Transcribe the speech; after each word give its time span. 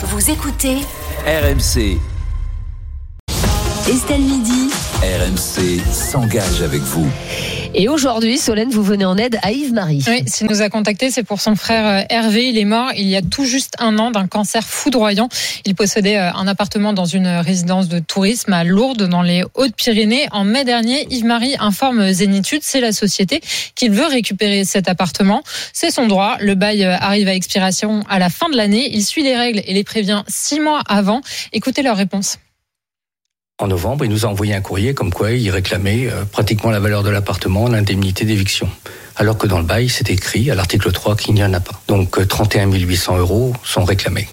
Vous 0.00 0.30
écoutez 0.30 0.76
RMC, 1.26 1.98
Estelle 3.88 4.20
Midi. 4.20 4.70
RMC 5.00 5.78
s'engage 5.92 6.60
avec 6.60 6.80
vous. 6.80 7.08
Et 7.72 7.88
aujourd'hui, 7.88 8.36
Solène, 8.36 8.70
vous 8.70 8.82
venez 8.82 9.04
en 9.04 9.16
aide 9.16 9.38
à 9.42 9.52
Yves-Marie. 9.52 10.02
Oui, 10.08 10.24
s'il 10.26 10.48
nous 10.48 10.60
a 10.60 10.68
contacté, 10.70 11.12
c'est 11.12 11.22
pour 11.22 11.40
son 11.40 11.54
frère 11.54 11.86
euh, 11.86 12.04
Hervé. 12.10 12.48
Il 12.48 12.58
est 12.58 12.64
mort 12.64 12.90
il 12.96 13.06
y 13.06 13.14
a 13.14 13.22
tout 13.22 13.44
juste 13.44 13.74
un 13.78 13.96
an 14.00 14.10
d'un 14.10 14.26
cancer 14.26 14.64
foudroyant. 14.66 15.28
Il 15.64 15.76
possédait 15.76 16.18
euh, 16.18 16.32
un 16.32 16.48
appartement 16.48 16.92
dans 16.92 17.04
une 17.04 17.28
résidence 17.28 17.86
de 17.86 18.00
tourisme 18.00 18.52
à 18.52 18.64
Lourdes, 18.64 19.04
dans 19.04 19.22
les 19.22 19.44
Hautes-Pyrénées. 19.54 20.26
En 20.32 20.42
mai 20.42 20.64
dernier, 20.64 21.06
Yves-Marie 21.10 21.54
informe 21.60 22.10
Zénitude, 22.10 22.62
c'est 22.64 22.80
la 22.80 22.90
société, 22.90 23.40
qu'il 23.76 23.92
veut 23.92 24.06
récupérer 24.06 24.64
cet 24.64 24.88
appartement. 24.88 25.44
C'est 25.72 25.92
son 25.92 26.08
droit. 26.08 26.38
Le 26.40 26.56
bail 26.56 26.84
euh, 26.84 26.96
arrive 26.98 27.28
à 27.28 27.34
expiration 27.34 28.02
à 28.08 28.18
la 28.18 28.30
fin 28.30 28.48
de 28.48 28.56
l'année. 28.56 28.90
Il 28.92 29.04
suit 29.04 29.22
les 29.22 29.36
règles 29.36 29.62
et 29.64 29.74
les 29.74 29.84
prévient 29.84 30.24
six 30.26 30.58
mois 30.58 30.82
avant. 30.88 31.20
Écoutez 31.52 31.82
leur 31.82 31.96
réponse. 31.96 32.38
En 33.60 33.66
novembre, 33.66 34.04
il 34.04 34.10
nous 34.12 34.24
a 34.24 34.28
envoyé 34.28 34.54
un 34.54 34.60
courrier 34.60 34.94
comme 34.94 35.12
quoi 35.12 35.32
il 35.32 35.50
réclamait 35.50 36.06
euh, 36.06 36.24
pratiquement 36.24 36.70
la 36.70 36.78
valeur 36.78 37.02
de 37.02 37.10
l'appartement, 37.10 37.68
l'indemnité 37.68 38.24
d'éviction. 38.24 38.68
Alors 39.16 39.36
que 39.36 39.48
dans 39.48 39.58
le 39.58 39.64
bail, 39.64 39.88
c'est 39.88 40.10
écrit 40.10 40.48
à 40.48 40.54
l'article 40.54 40.92
3 40.92 41.16
qu'il 41.16 41.34
n'y 41.34 41.42
en 41.42 41.52
a 41.52 41.58
pas. 41.58 41.80
Donc 41.88 42.18
euh, 42.18 42.24
31 42.24 42.70
800 42.70 43.18
euros 43.18 43.52
sont 43.64 43.84
réclamés. 43.84 44.28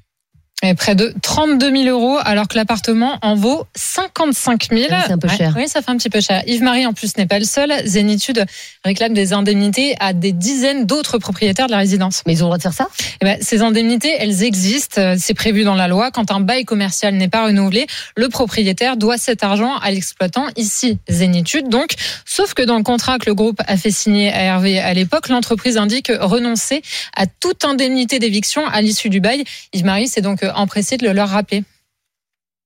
Et 0.64 0.74
près 0.74 0.96
de 0.96 1.14
32 1.22 1.84
000 1.84 1.84
euros, 1.90 2.18
alors 2.24 2.48
que 2.48 2.56
l'appartement 2.56 3.20
en 3.22 3.36
vaut 3.36 3.68
55 3.76 4.70
000. 4.72 4.86
Ah 4.90 4.96
oui, 4.96 5.04
c'est 5.06 5.12
un 5.12 5.18
peu 5.18 5.28
cher. 5.28 5.54
Oui, 5.56 5.68
ça 5.68 5.82
fait 5.82 5.92
un 5.92 5.98
petit 5.98 6.10
peu 6.10 6.22
cher. 6.22 6.42
Yves-Marie, 6.48 6.86
en 6.86 6.94
plus, 6.94 7.18
n'est 7.18 7.28
pas 7.28 7.40
le 7.40 7.46
seul. 7.46 7.72
Zénitude 7.86 8.46
réclame 8.84 9.14
des 9.14 9.34
indemnités 9.34 9.96
à 10.00 10.14
des 10.14 10.32
dizaines 10.32 10.86
d'autres 10.86 11.18
propriétaires 11.18 11.68
de 11.68 11.72
la 11.72 11.80
résidence. 11.80 12.24
Mais 12.26 12.34
ils 12.34 12.38
ont 12.38 12.46
le 12.46 12.58
droit 12.58 12.58
de 12.58 12.64
faire 12.64 12.74
ça? 12.74 12.88
Eh 13.22 13.26
ben, 13.26 13.38
ces 13.42 13.62
indemnités, 13.62 14.16
elles 14.18 14.44
existent. 14.44 15.16
C'est 15.20 15.34
prévu 15.34 15.66
dans 15.66 15.76
la 15.76 15.90
loi. 15.90 16.10
Quand 16.10 16.32
un 16.32 16.40
bail 16.40 16.64
commercial 16.64 17.14
n'est 17.16 17.28
pas 17.28 17.46
renouvelé, 17.46 17.86
le 18.16 18.30
propriétaire 18.30 18.96
doit 18.96 19.18
cet 19.18 19.44
argent 19.44 19.76
à 19.78 19.92
l'exploitant, 19.92 20.48
ici 20.56 20.98
Zénitude. 21.10 21.68
Donc, 21.68 21.92
sauf 22.26 22.54
que 22.54 22.64
dans 22.64 22.78
le 22.78 22.84
contrat 22.84 23.20
que 23.20 23.26
le 23.28 23.36
groupe 23.36 23.62
a 23.68 23.76
fait 23.76 23.92
signer 23.92 24.32
à 24.32 24.42
Hervé 24.42 24.80
à 24.80 24.94
l'époque, 24.94 25.28
l'entreprise 25.28 25.78
indique 25.78 26.12
renoncer 26.18 26.82
à 27.16 27.28
toute 27.28 27.66
indemnité 27.66 28.20
d'éviction 28.20 28.66
à 28.66 28.82
l'issue 28.82 29.10
du 29.10 29.20
bail. 29.20 29.44
Yves-Marie 29.74 30.08
s'est 30.08 30.22
donc 30.22 30.45
euh, 30.46 30.54
empressé 30.54 30.98
de 30.98 31.06
le 31.06 31.14
leur 31.14 31.30
rappeler. 31.30 31.64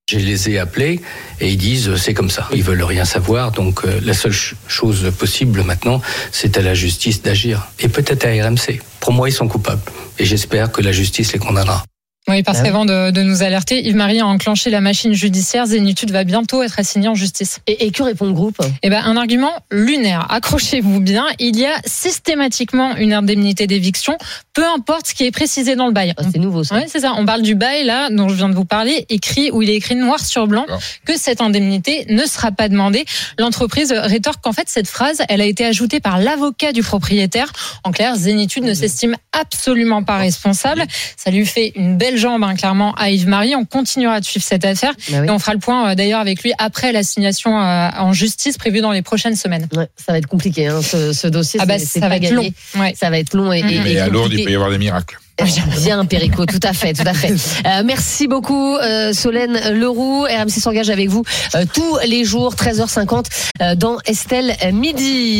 Je 0.09 0.17
les 0.17 0.49
ai 0.49 0.57
appelés 0.57 1.01
et 1.39 1.49
ils 1.49 1.57
disent 1.57 1.87
euh, 1.89 1.95
c'est 1.97 2.15
comme 2.15 2.31
ça. 2.31 2.47
Ils 2.51 2.63
veulent 2.63 2.81
rien 2.83 3.05
savoir. 3.05 3.51
Donc 3.51 3.85
euh, 3.85 3.99
la 4.03 4.13
seule 4.13 4.33
ch- 4.33 4.55
chose 4.67 5.11
possible 5.17 5.61
maintenant, 5.63 6.01
c'est 6.31 6.57
à 6.57 6.61
la 6.61 6.73
justice 6.73 7.21
d'agir. 7.21 7.67
Et 7.79 7.89
peut-être 7.89 8.25
à 8.25 8.29
RMC. 8.29 8.79
Pour 9.01 9.13
moi, 9.13 9.29
ils 9.29 9.33
sont 9.33 9.47
coupables. 9.47 9.81
Et 10.17 10.25
j'espère 10.25 10.71
que 10.71 10.81
la 10.81 10.91
justice 10.91 11.31
les 11.33 11.39
condamnera. 11.39 11.83
Oui, 12.29 12.43
parce 12.43 12.59
Ah 12.59 12.63
qu'avant 12.63 12.85
de, 12.85 13.11
de 13.11 13.23
nous 13.23 13.43
alerter, 13.43 13.85
Yves-Marie 13.87 14.19
a 14.19 14.27
enclenché 14.27 14.69
la 14.69 14.81
machine 14.81 15.13
judiciaire. 15.13 15.65
Zénitude 15.65 16.11
va 16.11 16.23
bientôt 16.23 16.61
être 16.63 16.79
assignée 16.79 17.07
en 17.07 17.15
justice. 17.15 17.59
et, 17.67 17.87
et 17.87 17.91
que 17.91 18.03
répond 18.03 18.27
le 18.27 18.33
groupe? 18.33 18.57
Eh 18.83 18.89
ben, 18.89 19.03
un 19.03 19.17
argument 19.17 19.51
lunaire. 19.71 20.27
Accrochez-vous 20.29 20.99
bien. 20.99 21.25
Il 21.39 21.57
y 21.57 21.65
a 21.65 21.73
systématiquement 21.85 22.95
une 22.95 23.13
indemnité 23.13 23.65
d'éviction, 23.67 24.17
peu 24.53 24.65
importe 24.65 25.07
ce 25.07 25.13
qui 25.15 25.25
est 25.25 25.31
précisé 25.31 25.75
dans 25.75 25.87
le 25.87 25.93
bail. 25.93 26.13
Ah, 26.17 26.23
C'est 26.31 26.39
nouveau 26.39 26.63
ça. 26.63 26.75
Oui, 26.75 26.83
c'est 26.87 26.99
ça. 26.99 27.13
On 27.17 27.25
parle 27.25 27.41
du 27.41 27.55
bail, 27.55 27.83
là, 27.85 28.09
dont 28.11 28.29
je 28.29 28.35
viens 28.35 28.49
de 28.49 28.55
vous 28.55 28.65
parler, 28.65 29.05
écrit, 29.09 29.49
où 29.51 29.61
il 29.61 29.69
est 29.69 29.75
écrit 29.75 29.95
noir 29.95 30.19
sur 30.23 30.47
blanc 30.47 30.65
que 31.05 31.17
cette 31.17 31.41
indemnité 31.41 32.05
ne 32.09 32.25
sera 32.25 32.51
pas 32.51 32.69
demandée. 32.69 33.05
L'entreprise 33.39 33.91
rétorque 33.91 34.43
qu'en 34.43 34.53
fait, 34.53 34.67
cette 34.69 34.87
phrase, 34.87 35.21
elle 35.29 35.41
a 35.41 35.45
été 35.45 35.65
ajoutée 35.65 35.99
par 35.99 36.19
l'avocat 36.19 36.73
du 36.73 36.83
propriétaire. 36.83 37.51
En 37.83 37.91
clair, 37.91 38.15
Zénitude 38.15 38.63
ne 38.63 38.73
s'estime 38.73 39.15
absolument 39.31 40.03
pas 40.03 40.17
responsable. 40.17 40.83
Ça 41.17 41.31
lui 41.31 41.45
fait 41.45 41.71
une 41.75 41.97
belle 41.97 42.17
jambe, 42.19 42.43
hein, 42.43 42.53
clairement, 42.55 42.93
à 42.95 43.09
Yves-Marie. 43.09 43.55
On 43.55 43.65
continuera 43.65 44.19
de 44.19 44.25
suivre 44.25 44.45
cette 44.45 44.65
affaire. 44.65 44.93
Bah 45.09 45.17
oui. 45.21 45.27
Et 45.27 45.29
on 45.31 45.39
fera 45.39 45.53
le 45.53 45.59
point, 45.59 45.89
euh, 45.91 45.95
d'ailleurs, 45.95 46.19
avec 46.19 46.43
lui 46.43 46.51
après 46.59 46.91
l'assignation 46.91 47.59
euh, 47.59 47.89
en 47.97 48.13
justice 48.13 48.57
prévue 48.57 48.81
dans 48.81 48.91
les 48.91 49.01
prochaines 49.01 49.35
semaines. 49.35 49.67
Ouais, 49.75 49.87
ça 49.95 50.11
va 50.11 50.17
être 50.19 50.27
compliqué, 50.27 50.67
hein, 50.67 50.81
ce, 50.83 51.13
ce 51.13 51.27
dossier. 51.27 51.59
Ah 51.63 51.65
bah, 51.65 51.79
ça 51.79 52.07
va 52.07 52.17
être 52.17 52.31
long. 52.31 52.49
Ouais. 52.77 52.93
Ça 52.99 53.09
va 53.09 53.17
être 53.17 53.33
long 53.35 53.51
et, 53.51 53.59
et, 53.59 53.63
Mhm. 53.63 53.87
et 53.87 53.91
Et 53.93 53.99
à 53.99 54.07
Lourdes, 54.09 54.33
il 54.33 54.43
peut 54.45 54.51
y 54.51 54.55
avoir 54.55 54.69
des 54.69 54.77
miracles. 54.77 55.17
Bien, 55.83 56.03
Perico, 56.03 56.45
tout 56.45 56.59
à 56.63 56.73
fait, 56.73 56.91
tout 56.91 57.07
à 57.07 57.13
fait. 57.13 57.33
Euh, 57.65 57.83
merci 57.85 58.27
beaucoup, 58.27 58.75
euh, 58.75 59.13
Solène 59.13 59.57
Leroux. 59.73 60.23
RMC 60.23 60.49
s'engage 60.59 60.89
avec 60.89 61.07
vous 61.07 61.23
euh, 61.55 61.63
tous 61.73 61.97
les 62.05 62.25
jours, 62.25 62.55
13h50, 62.55 63.25
euh, 63.61 63.75
dans 63.75 63.97
Estelle 64.05 64.53
Midi. 64.73 65.37